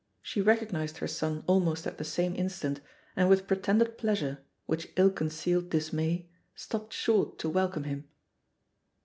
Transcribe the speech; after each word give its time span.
She 0.23 0.41
recognised 0.41 0.97
her 0.97 1.07
son 1.07 1.43
almost 1.45 1.85
at 1.85 1.99
the 1.99 2.03
same 2.03 2.35
instant, 2.35 2.81
and 3.15 3.29
with 3.29 3.45
pretended 3.45 3.99
pleasure^ 3.99 4.39
9?vrhich 4.67 4.89
ill 4.95 5.11
concealed 5.11 5.69
dismay^ 5.69 6.25
stopped 6.55 6.91
short 6.93 7.37
to 7.37 7.47
wel 7.49 7.69
come 7.69 7.83
him. 7.83 8.07